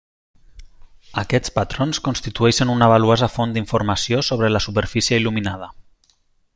[1.23, 5.71] Aquests patrons constitueixen una valuosa font d'informació sobre la superfície il·luminada.